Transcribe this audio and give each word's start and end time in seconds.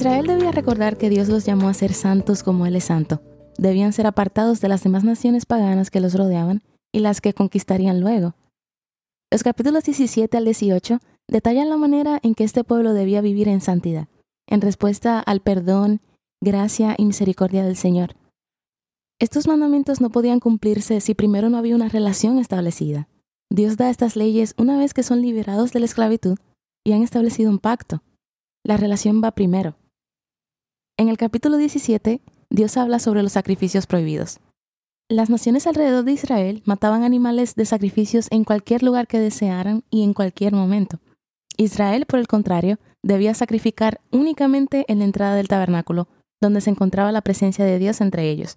Israel 0.00 0.26
debía 0.26 0.50
recordar 0.50 0.96
que 0.96 1.10
Dios 1.10 1.28
los 1.28 1.44
llamó 1.44 1.68
a 1.68 1.74
ser 1.74 1.92
santos 1.92 2.42
como 2.42 2.64
Él 2.64 2.74
es 2.74 2.84
santo. 2.84 3.20
Debían 3.58 3.92
ser 3.92 4.06
apartados 4.06 4.62
de 4.62 4.68
las 4.70 4.82
demás 4.82 5.04
naciones 5.04 5.44
paganas 5.44 5.90
que 5.90 6.00
los 6.00 6.14
rodeaban 6.14 6.62
y 6.90 7.00
las 7.00 7.20
que 7.20 7.34
conquistarían 7.34 8.00
luego. 8.00 8.34
Los 9.30 9.42
capítulos 9.42 9.84
17 9.84 10.38
al 10.38 10.46
18 10.46 11.00
detallan 11.28 11.68
la 11.68 11.76
manera 11.76 12.18
en 12.22 12.34
que 12.34 12.44
este 12.44 12.64
pueblo 12.64 12.94
debía 12.94 13.20
vivir 13.20 13.46
en 13.48 13.60
santidad, 13.60 14.08
en 14.48 14.62
respuesta 14.62 15.20
al 15.20 15.40
perdón, 15.40 16.00
gracia 16.40 16.94
y 16.96 17.04
misericordia 17.04 17.62
del 17.62 17.76
Señor. 17.76 18.16
Estos 19.18 19.46
mandamientos 19.46 20.00
no 20.00 20.08
podían 20.08 20.40
cumplirse 20.40 21.02
si 21.02 21.12
primero 21.12 21.50
no 21.50 21.58
había 21.58 21.76
una 21.76 21.90
relación 21.90 22.38
establecida. 22.38 23.06
Dios 23.50 23.76
da 23.76 23.90
estas 23.90 24.16
leyes 24.16 24.54
una 24.56 24.78
vez 24.78 24.94
que 24.94 25.02
son 25.02 25.20
liberados 25.20 25.72
de 25.72 25.80
la 25.80 25.84
esclavitud 25.84 26.38
y 26.86 26.92
han 26.92 27.02
establecido 27.02 27.50
un 27.50 27.58
pacto. 27.58 28.02
La 28.64 28.78
relación 28.78 29.20
va 29.22 29.32
primero. 29.32 29.76
En 31.00 31.08
el 31.08 31.16
capítulo 31.16 31.56
17, 31.56 32.20
Dios 32.50 32.76
habla 32.76 32.98
sobre 32.98 33.22
los 33.22 33.32
sacrificios 33.32 33.86
prohibidos. 33.86 34.38
Las 35.08 35.30
naciones 35.30 35.66
alrededor 35.66 36.04
de 36.04 36.12
Israel 36.12 36.62
mataban 36.66 37.04
animales 37.04 37.54
de 37.54 37.64
sacrificios 37.64 38.28
en 38.30 38.44
cualquier 38.44 38.82
lugar 38.82 39.06
que 39.06 39.18
desearan 39.18 39.82
y 39.88 40.04
en 40.04 40.12
cualquier 40.12 40.52
momento. 40.52 41.00
Israel, 41.56 42.04
por 42.04 42.18
el 42.18 42.28
contrario, 42.28 42.78
debía 43.02 43.32
sacrificar 43.32 44.02
únicamente 44.12 44.84
en 44.88 44.98
la 44.98 45.06
entrada 45.06 45.36
del 45.36 45.48
tabernáculo, 45.48 46.06
donde 46.38 46.60
se 46.60 46.68
encontraba 46.68 47.12
la 47.12 47.22
presencia 47.22 47.64
de 47.64 47.78
Dios 47.78 48.02
entre 48.02 48.28
ellos. 48.28 48.56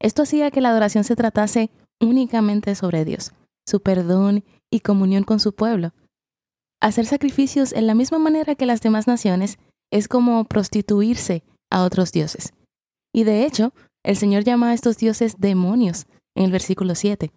Esto 0.00 0.22
hacía 0.22 0.52
que 0.52 0.60
la 0.60 0.68
adoración 0.68 1.02
se 1.02 1.16
tratase 1.16 1.70
únicamente 2.00 2.76
sobre 2.76 3.04
Dios, 3.04 3.32
su 3.66 3.80
perdón 3.82 4.44
y 4.70 4.80
comunión 4.80 5.24
con 5.24 5.40
su 5.40 5.52
pueblo. 5.52 5.94
Hacer 6.80 7.06
sacrificios 7.06 7.72
en 7.72 7.88
la 7.88 7.96
misma 7.96 8.20
manera 8.20 8.54
que 8.54 8.66
las 8.66 8.82
demás 8.82 9.08
naciones 9.08 9.58
es 9.90 10.08
como 10.08 10.44
prostituirse 10.44 11.42
a 11.70 11.84
otros 11.84 12.12
dioses. 12.12 12.52
Y 13.12 13.24
de 13.24 13.44
hecho, 13.44 13.72
el 14.04 14.16
Señor 14.16 14.44
llama 14.44 14.70
a 14.70 14.74
estos 14.74 14.96
dioses 14.96 15.36
demonios 15.38 16.06
en 16.34 16.44
el 16.44 16.52
versículo 16.52 16.94
7. 16.94 17.32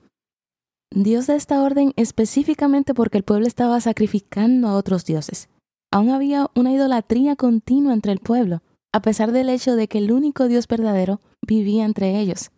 Dios 0.91 1.27
da 1.27 1.35
esta 1.35 1.61
orden 1.61 1.93
específicamente 1.95 2.93
porque 2.93 3.17
el 3.17 3.23
pueblo 3.23 3.47
estaba 3.47 3.81
sacrificando 3.81 4.67
a 4.67 4.75
otros 4.75 5.05
dioses. 5.05 5.49
Aún 5.91 6.09
había 6.09 6.49
una 6.55 6.71
idolatría 6.71 7.35
continua 7.35 7.93
entre 7.93 8.11
el 8.11 8.19
pueblo, 8.19 8.61
a 8.93 9.01
pesar 9.01 9.31
del 9.31 9.49
hecho 9.49 9.75
de 9.75 9.87
que 9.87 9.97
el 9.97 10.11
único 10.11 10.47
Dios 10.47 10.67
verdadero 10.67 11.19
vivía 11.45 11.85
entre 11.85 12.19
ellos. 12.19 12.51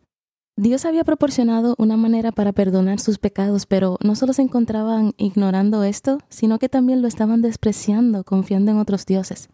Dios 0.58 0.86
había 0.86 1.04
proporcionado 1.04 1.76
una 1.78 1.98
manera 1.98 2.32
para 2.32 2.54
perdonar 2.54 3.00
sus 3.00 3.18
pecados, 3.18 3.66
pero 3.66 3.98
no 4.02 4.16
solo 4.16 4.32
se 4.32 4.42
encontraban 4.42 5.14
ignorando 5.18 5.84
esto, 5.84 6.20
sino 6.30 6.60
que 6.60 6.70
también 6.70 7.02
lo 7.02 7.10
estaban 7.10 7.42
despreciando, 7.42 8.23
confiando 8.23 8.72
en 8.72 8.78
otros 8.78 9.06
dioses. 9.06 9.50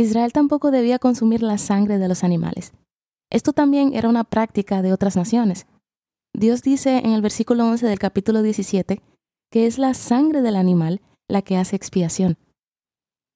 Israel 0.00 0.32
tampoco 0.32 0.70
debía 0.70 0.98
consumir 0.98 1.42
la 1.42 1.58
sangre 1.58 1.98
de 1.98 2.08
los 2.08 2.24
animales. 2.24 2.72
Esto 3.30 3.52
también 3.52 3.92
era 3.94 4.08
una 4.08 4.24
práctica 4.24 4.82
de 4.82 4.92
otras 4.92 5.16
naciones. 5.16 5.66
Dios 6.34 6.62
dice 6.62 6.98
en 6.98 7.12
el 7.12 7.22
versículo 7.22 7.66
11 7.66 7.86
del 7.86 7.98
capítulo 7.98 8.42
17 8.42 9.02
que 9.50 9.66
es 9.66 9.78
la 9.78 9.94
sangre 9.94 10.42
del 10.42 10.56
animal 10.56 11.00
la 11.28 11.42
que 11.42 11.56
hace 11.56 11.76
expiación. 11.76 12.38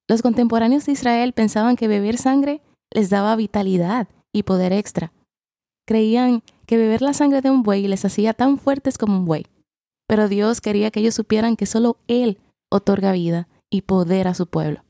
Los 0.09 0.23
contemporáneos 0.23 0.87
de 0.87 0.93
Israel 0.93 1.33
pensaban 1.33 1.77
que 1.77 1.89
beber 1.89 2.19
sangre 2.19 2.63
les 2.91 3.11
daba 3.11 3.37
vitalidad 3.37 4.09
y 4.33 4.45
poder 4.45 4.73
extra. 4.73 5.13
Creían 5.87 6.43
que 6.67 6.77
beber 6.77 7.03
la 7.03 7.15
sangre 7.15 7.41
de 7.41 7.51
un 7.51 7.63
buey 7.63 7.87
les 7.89 8.05
hacía 8.05 8.33
tan 8.33 8.59
fuertes 8.59 8.97
como 8.97 9.19
un 9.19 9.25
buey. 9.25 9.47
Pero 10.07 10.29
Dios 10.29 10.61
quería 10.61 10.91
que 10.91 11.01
ellos 11.01 11.15
supieran 11.15 11.57
que 11.57 11.67
solo 11.67 11.99
Él 12.07 12.39
otorga 12.71 13.13
vida 13.13 13.49
y 13.71 13.83
poder 13.83 14.29
a 14.29 14.35
su 14.35 14.47
pueblo. 14.47 14.84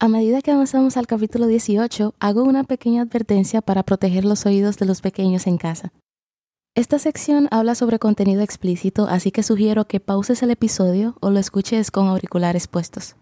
A 0.00 0.08
medida 0.08 0.42
que 0.42 0.50
avanzamos 0.50 0.96
al 0.96 1.06
capítulo 1.06 1.46
18, 1.46 2.14
hago 2.18 2.42
una 2.42 2.64
pequeña 2.64 3.02
advertencia 3.02 3.62
para 3.62 3.84
proteger 3.84 4.24
los 4.24 4.44
oídos 4.44 4.76
de 4.76 4.86
los 4.86 5.00
pequeños 5.00 5.46
en 5.46 5.56
casa. 5.56 5.92
Esta 6.76 6.98
sección 6.98 7.46
habla 7.52 7.76
sobre 7.76 8.00
contenido 8.00 8.42
explícito, 8.42 9.06
así 9.06 9.30
que 9.30 9.44
sugiero 9.44 9.86
que 9.86 10.00
pauses 10.00 10.42
el 10.42 10.50
episodio 10.50 11.16
o 11.20 11.30
lo 11.30 11.38
escuches 11.38 11.92
con 11.92 12.08
auriculares 12.08 12.66
puestos. 12.66 13.16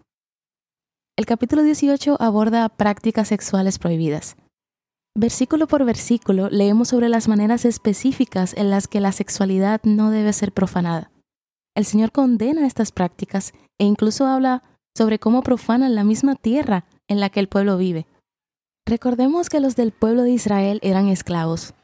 El 1.19 1.27
capítulo 1.27 1.63
18 1.63 2.17
aborda 2.19 2.67
prácticas 2.71 3.29
sexuales 3.29 3.79
prohibidas. 3.79 4.37
Versículo 5.15 5.67
por 5.67 5.85
versículo 5.85 6.49
leemos 6.49 6.89
sobre 6.89 7.11
las 7.11 7.29
maneras 7.29 7.67
específicas 7.67 8.55
en 8.57 8.71
las 8.71 8.89
que 8.89 9.03
la 9.03 9.13
sexualidad 9.13 9.83
no 9.85 10.11
debe 10.11 10.33
ser 10.33 10.53
profanada. 10.53 11.11
El 11.77 11.85
Señor 11.85 12.13
condena 12.13 12.67
estas 12.67 12.93
prácticas 12.93 13.53
e 13.79 13.85
incluso 13.85 14.27
habla 14.27 14.63
sobre 14.97 15.19
cómo 15.19 15.43
profanan 15.43 15.95
la 15.95 16.05
misma 16.05 16.35
tierra 16.35 16.85
en 17.09 17.21
la 17.21 17.31
que 17.31 17.41
el 17.41 17.49
pueblo 17.49 17.77
vive. 17.77 18.07
Recordemos 18.87 19.49
que 19.49 19.61
los 19.61 19.77
del 19.77 19.93
pueblo 19.93 20.23
de 20.23 20.33
Israel 20.33 20.79
eran 20.83 21.09
esclavos, 21.09 21.75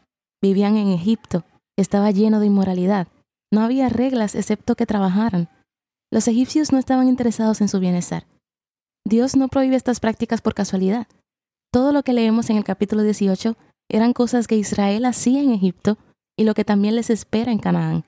vivían 0.42 0.76
en 0.76 0.88
Egipto, 0.88 1.44
estaba 1.76 2.10
lleno 2.10 2.40
de 2.40 2.46
inmoralidad, 2.46 3.08
no 3.52 3.62
había 3.62 3.88
reglas 3.88 4.34
excepto 4.34 4.74
que 4.74 4.86
trabajaran. 4.86 5.48
Los 6.10 6.28
egipcios 6.28 6.72
no 6.72 6.78
estaban 6.78 7.08
interesados 7.08 7.60
en 7.60 7.68
su 7.68 7.80
bienestar. 7.80 8.26
Dios 9.06 9.36
no 9.36 9.48
prohíbe 9.48 9.76
estas 9.76 10.00
prácticas 10.00 10.40
por 10.40 10.54
casualidad. 10.54 11.06
Todo 11.72 11.92
lo 11.92 12.02
que 12.02 12.12
leemos 12.12 12.50
en 12.50 12.56
el 12.56 12.64
capítulo 12.64 13.02
18 13.02 13.56
eran 13.90 14.12
cosas 14.12 14.46
que 14.46 14.56
Israel 14.56 15.04
hacía 15.06 15.40
en 15.40 15.52
Egipto 15.52 15.96
y 16.36 16.44
lo 16.44 16.54
que 16.54 16.64
también 16.64 16.94
les 16.94 17.10
espera 17.10 17.52
en 17.52 17.58
Canaán. 17.58 18.04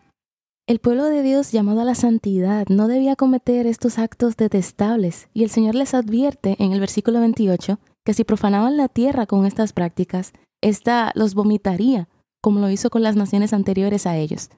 El 0.70 0.78
pueblo 0.78 1.06
de 1.06 1.24
Dios 1.24 1.50
llamado 1.50 1.80
a 1.80 1.84
la 1.84 1.96
santidad 1.96 2.64
no 2.68 2.86
debía 2.86 3.16
cometer 3.16 3.66
estos 3.66 3.98
actos 3.98 4.36
detestables, 4.36 5.28
y 5.34 5.42
el 5.42 5.50
Señor 5.50 5.74
les 5.74 5.94
advierte 5.94 6.54
en 6.60 6.70
el 6.70 6.78
versículo 6.78 7.18
28 7.18 7.80
que 8.04 8.14
si 8.14 8.22
profanaban 8.22 8.76
la 8.76 8.86
tierra 8.86 9.26
con 9.26 9.46
estas 9.46 9.72
prácticas, 9.72 10.32
ésta 10.62 11.10
los 11.16 11.34
vomitaría, 11.34 12.08
como 12.40 12.60
lo 12.60 12.70
hizo 12.70 12.88
con 12.88 13.02
las 13.02 13.16
naciones 13.16 13.52
anteriores 13.52 14.06
a 14.06 14.16
ellos. 14.16 14.48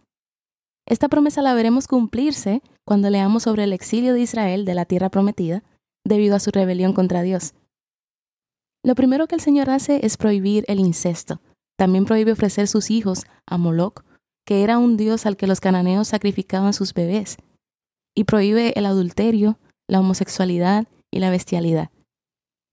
Esta 0.87 1.09
promesa 1.09 1.41
la 1.41 1.55
veremos 1.55 1.89
cumplirse 1.89 2.61
cuando 2.85 3.09
leamos 3.09 3.45
sobre 3.45 3.65
el 3.65 3.73
exilio 3.73 4.13
de 4.13 4.21
Israel 4.21 4.67
de 4.67 4.75
la 4.75 4.85
tierra 4.85 5.09
prometida, 5.09 5.65
debido 6.05 6.37
a 6.37 6.41
su 6.41 6.51
rebelión 6.51 6.93
contra 6.93 7.23
Dios. 7.23 7.55
Lo 8.85 8.95
primero 8.95 9.29
que 9.29 9.37
el 9.37 9.41
Señor 9.41 9.71
hace 9.71 10.05
es 10.05 10.19
prohibir 10.19 10.67
el 10.69 10.79
incesto. 10.79 11.41
También 11.79 12.05
prohíbe 12.05 12.33
ofrecer 12.33 12.69
sus 12.69 12.91
hijos 12.91 13.25
a 13.47 13.57
Moloch 13.57 14.05
que 14.45 14.63
era 14.63 14.79
un 14.79 14.97
dios 14.97 15.27
al 15.27 15.37
que 15.37 15.47
los 15.47 15.61
cananeos 15.61 16.09
sacrificaban 16.09 16.73
sus 16.73 16.95
bebés, 16.95 17.37
y 18.15 18.25
prohíbe 18.25 18.73
el 18.77 18.87
adulterio, 18.87 19.59
la 19.89 20.01
homosexualidad 20.01 20.87
y 21.11 21.21
la 21.21 21.31
bestialidad. 21.31 21.91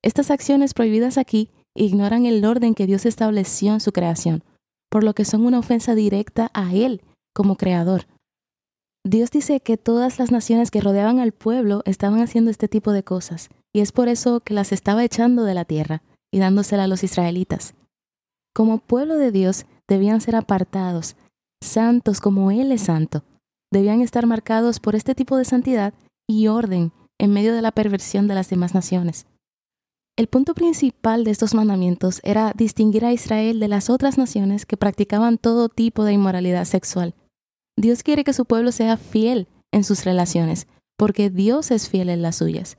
Estas 0.03 0.31
acciones 0.31 0.73
prohibidas 0.73 1.17
aquí 1.17 1.49
ignoran 1.75 2.25
el 2.25 2.43
orden 2.45 2.73
que 2.73 2.87
Dios 2.87 3.05
estableció 3.05 3.73
en 3.73 3.79
su 3.79 3.91
creación, 3.91 4.43
por 4.89 5.03
lo 5.03 5.13
que 5.13 5.25
son 5.25 5.45
una 5.45 5.59
ofensa 5.59 5.95
directa 5.95 6.49
a 6.53 6.73
Él 6.73 7.01
como 7.33 7.55
creador. 7.55 8.07
Dios 9.05 9.31
dice 9.31 9.61
que 9.61 9.77
todas 9.77 10.19
las 10.19 10.31
naciones 10.31 10.71
que 10.71 10.81
rodeaban 10.81 11.19
al 11.19 11.31
pueblo 11.31 11.81
estaban 11.85 12.21
haciendo 12.21 12.51
este 12.51 12.67
tipo 12.67 12.91
de 12.91 13.03
cosas, 13.03 13.49
y 13.73 13.79
es 13.81 13.91
por 13.91 14.09
eso 14.09 14.41
que 14.41 14.53
las 14.53 14.71
estaba 14.71 15.03
echando 15.03 15.43
de 15.43 15.53
la 15.53 15.65
tierra 15.65 16.01
y 16.31 16.39
dándosela 16.39 16.83
a 16.83 16.87
los 16.87 17.03
israelitas. 17.03 17.75
Como 18.53 18.79
pueblo 18.79 19.15
de 19.15 19.31
Dios 19.31 19.65
debían 19.87 20.21
ser 20.21 20.35
apartados 20.35 21.15
santos 21.61 22.21
como 22.21 22.51
Él 22.51 22.71
es 22.71 22.83
santo, 22.83 23.23
debían 23.71 24.01
estar 24.01 24.25
marcados 24.25 24.79
por 24.79 24.95
este 24.95 25.15
tipo 25.15 25.37
de 25.37 25.45
santidad 25.45 25.93
y 26.27 26.47
orden 26.47 26.91
en 27.19 27.31
medio 27.31 27.53
de 27.53 27.61
la 27.61 27.71
perversión 27.71 28.27
de 28.27 28.35
las 28.35 28.49
demás 28.49 28.73
naciones. 28.73 29.25
El 30.17 30.27
punto 30.27 30.53
principal 30.53 31.23
de 31.23 31.31
estos 31.31 31.53
mandamientos 31.53 32.19
era 32.23 32.51
distinguir 32.53 33.05
a 33.05 33.13
Israel 33.13 33.59
de 33.59 33.69
las 33.69 33.89
otras 33.89 34.17
naciones 34.17 34.65
que 34.65 34.75
practicaban 34.75 35.37
todo 35.37 35.69
tipo 35.69 36.03
de 36.03 36.13
inmoralidad 36.13 36.65
sexual. 36.65 37.13
Dios 37.77 38.03
quiere 38.03 38.25
que 38.25 38.33
su 38.33 38.45
pueblo 38.45 38.73
sea 38.73 38.97
fiel 38.97 39.47
en 39.71 39.85
sus 39.85 40.03
relaciones, 40.03 40.67
porque 40.97 41.29
Dios 41.29 41.71
es 41.71 41.87
fiel 41.87 42.09
en 42.09 42.21
las 42.21 42.35
suyas. 42.35 42.75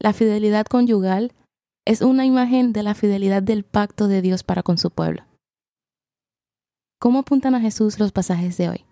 La 0.00 0.14
fidelidad 0.14 0.64
conyugal 0.64 1.32
es 1.86 2.00
una 2.00 2.24
imagen 2.24 2.72
de 2.72 2.82
la 2.82 2.94
fidelidad 2.94 3.42
del 3.42 3.64
pacto 3.64 4.08
de 4.08 4.22
Dios 4.22 4.42
para 4.42 4.62
con 4.62 4.78
su 4.78 4.90
pueblo. 4.90 5.24
¿Cómo 7.04 7.18
apuntan 7.18 7.54
a 7.54 7.60
Jesús 7.60 7.98
los 7.98 8.12
pasajes 8.12 8.56
de 8.56 8.70
hoy? 8.70 8.86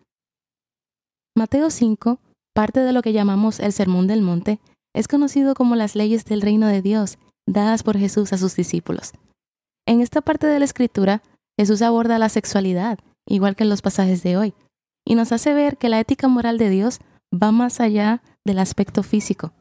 Mateo 1.35 1.71
5, 1.71 2.19
parte 2.55 2.81
de 2.81 2.93
lo 2.93 3.01
que 3.01 3.15
llamamos 3.15 3.59
el 3.59 3.73
Sermón 3.73 4.07
del 4.07 4.21
Monte, 4.21 4.61
es 4.95 5.09
conocido 5.09 5.55
como 5.55 5.77
las 5.77 5.97
leyes 5.97 6.27
del 6.27 6.43
reino 6.43 6.67
de 6.67 6.83
Dios 6.83 7.17
dadas 7.49 7.83
por 7.83 7.97
Jesús 7.97 8.35
a 8.35 8.37
sus 8.37 8.55
discípulos. 8.55 9.13
En 9.89 10.03
esta 10.03 10.21
parte 10.21 10.47
de 10.47 10.59
la 10.59 10.67
escritura, 10.67 11.23
Jesús 11.59 11.81
aborda 11.81 12.19
la 12.19 12.29
sexualidad, 12.29 12.99
igual 13.27 13.57
que 13.57 13.63
en 13.63 13.71
los 13.71 13.81
pasajes 13.81 14.23
de 14.23 14.37
hoy, 14.37 14.53
y 15.07 15.15
nos 15.15 15.33
hace 15.33 15.55
ver 15.55 15.79
que 15.79 15.89
la 15.89 15.99
ética 15.99 16.29
moral 16.29 16.59
de 16.59 16.69
Dios 16.69 16.99
va 17.33 17.51
más 17.51 17.81
allá 17.81 18.23
del 18.45 18.59
aspecto 18.59 19.03
físico. 19.03 19.55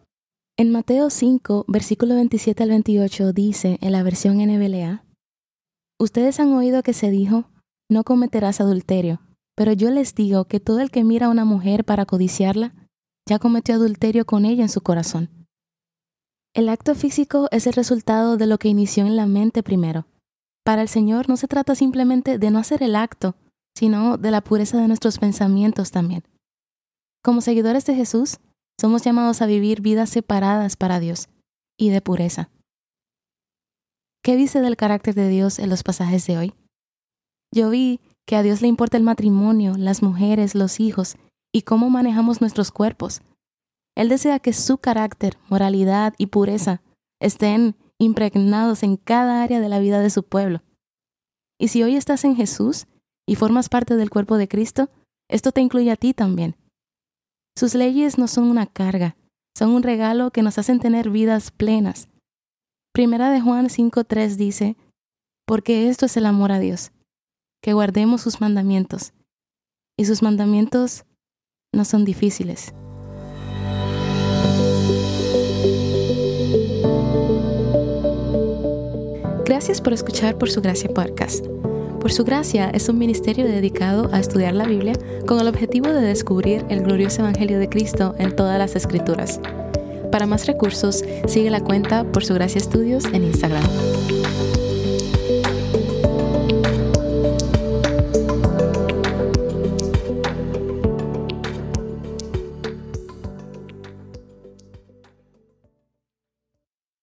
En 0.57 0.74
Mateo 0.74 1.09
5, 1.09 1.63
versículo 1.69 2.15
27 2.15 2.63
al 2.63 2.69
28 2.71 3.31
dice 3.31 3.77
en 3.80 3.94
la 3.94 4.03
versión 4.03 4.39
NBLA, 4.39 5.06
Ustedes 5.98 6.42
han 6.42 6.51
oído 6.51 6.83
que 6.83 6.92
se 6.92 7.12
dijo, 7.12 7.45
no 7.91 8.03
cometerás 8.03 8.61
adulterio, 8.61 9.21
pero 9.55 9.73
yo 9.73 9.91
les 9.91 10.15
digo 10.15 10.45
que 10.45 10.59
todo 10.59 10.79
el 10.79 10.89
que 10.89 11.03
mira 11.03 11.27
a 11.27 11.29
una 11.29 11.45
mujer 11.45 11.83
para 11.83 12.05
codiciarla, 12.05 12.73
ya 13.27 13.38
cometió 13.38 13.75
adulterio 13.75 14.25
con 14.25 14.45
ella 14.45 14.63
en 14.63 14.69
su 14.69 14.81
corazón. 14.81 15.29
El 16.55 16.69
acto 16.69 16.95
físico 16.95 17.47
es 17.51 17.67
el 17.67 17.73
resultado 17.73 18.38
de 18.38 18.47
lo 18.47 18.57
que 18.57 18.69
inició 18.69 19.05
en 19.05 19.15
la 19.15 19.25
mente 19.25 19.61
primero. 19.61 20.07
Para 20.63 20.81
el 20.81 20.88
Señor 20.88 21.27
no 21.29 21.38
se 21.38 21.47
trata 21.47 21.75
simplemente 21.75 22.38
de 22.38 22.49
no 22.49 22.59
hacer 22.59 22.81
el 22.81 22.95
acto, 22.95 23.35
sino 23.77 24.17
de 24.17 24.31
la 24.31 24.41
pureza 24.41 24.77
de 24.77 24.88
nuestros 24.88 25.19
pensamientos 25.19 25.91
también. 25.91 26.23
Como 27.23 27.41
seguidores 27.41 27.85
de 27.85 27.95
Jesús, 27.95 28.39
somos 28.79 29.03
llamados 29.03 29.41
a 29.41 29.45
vivir 29.45 29.81
vidas 29.81 30.09
separadas 30.09 30.75
para 30.75 30.99
Dios 30.99 31.29
y 31.77 31.89
de 31.89 32.01
pureza. 32.01 32.49
¿Qué 34.23 34.35
dice 34.35 34.61
del 34.61 34.77
carácter 34.77 35.13
de 35.13 35.27
Dios 35.29 35.59
en 35.59 35.69
los 35.69 35.83
pasajes 35.83 36.25
de 36.27 36.38
hoy? 36.38 36.53
Yo 37.53 37.69
vi 37.69 38.00
que 38.25 38.36
a 38.36 38.44
Dios 38.44 38.62
le 38.62 38.68
importa 38.68 38.98
el 38.98 39.03
matrimonio, 39.03 39.75
las 39.77 40.01
mujeres, 40.01 40.56
los 40.56 40.80
hijos 40.80 41.18
y 41.53 41.63
cómo 41.63 41.89
manejamos 41.89 42.39
nuestros 42.39 42.71
cuerpos. 42.71 43.21
Él 43.95 44.09
desea 44.09 44.39
que 44.39 44.53
su 44.53 44.77
carácter, 44.77 45.38
moralidad 45.50 46.13
y 46.18 46.27
pureza 46.27 46.81
estén 47.19 47.75
impregnados 48.00 48.83
en 48.83 48.95
cada 48.98 49.44
área 49.44 49.59
de 49.59 49.69
la 49.69 49.80
vida 49.80 50.00
de 50.00 50.09
su 50.09 50.24
pueblo. 50.24 50.63
Y 51.59 51.68
si 51.68 51.83
hoy 51.83 51.95
estás 51.95 52.24
en 52.24 52.36
Jesús 52.36 52.88
y 53.27 53.36
formas 53.36 53.69
parte 53.69 53.95
del 53.95 54.09
cuerpo 54.09 54.38
de 54.38 54.48
Cristo, 54.48 54.89
esto 55.30 55.51
te 55.51 55.62
incluye 55.62 55.92
a 55.92 55.98
ti 55.98 56.13
también. 56.13 56.56
Sus 57.56 57.75
leyes 57.75 58.18
no 58.18 58.27
son 58.27 58.45
una 58.45 58.65
carga, 58.65 59.18
son 59.56 59.71
un 59.71 59.83
regalo 59.83 60.31
que 60.31 60.42
nos 60.42 60.57
hacen 60.57 60.80
tener 60.80 61.09
vidas 61.09 61.51
plenas. 61.51 62.07
Primera 62.94 63.30
de 63.30 63.42
Juan 63.42 63.68
5.3 63.68 64.36
dice, 64.36 64.77
porque 65.45 65.89
esto 65.89 66.06
es 66.06 66.18
el 66.18 66.25
amor 66.25 66.51
a 66.51 66.59
Dios, 66.59 66.92
que 67.61 67.73
guardemos 67.73 68.21
sus 68.21 68.41
mandamientos. 68.41 69.13
Y 69.97 70.05
sus 70.05 70.21
mandamientos 70.21 71.05
no 71.73 71.85
son 71.85 72.05
difíciles. 72.05 72.73
Gracias 79.45 79.81
por 79.81 79.93
escuchar 79.93 80.37
por 80.37 80.49
su 80.49 80.61
gracia 80.61 80.89
podcast. 80.89 81.45
Por 81.99 82.11
su 82.11 82.23
gracia 82.23 82.71
es 82.71 82.89
un 82.89 82.97
ministerio 82.97 83.45
dedicado 83.45 84.09
a 84.11 84.19
estudiar 84.19 84.55
la 84.55 84.65
Biblia 84.65 84.93
con 85.27 85.39
el 85.39 85.47
objetivo 85.47 85.89
de 85.89 86.01
descubrir 86.01 86.65
el 86.69 86.81
glorioso 86.81 87.21
Evangelio 87.21 87.59
de 87.59 87.69
Cristo 87.69 88.15
en 88.17 88.35
todas 88.35 88.57
las 88.57 88.75
escrituras. 88.75 89.39
Para 90.11 90.25
más 90.25 90.47
recursos, 90.47 91.03
sigue 91.27 91.51
la 91.51 91.63
cuenta 91.63 92.03
por 92.11 92.25
su 92.25 92.33
gracia 92.33 92.57
estudios 92.57 93.05
en 93.05 93.23
Instagram. 93.25 94.00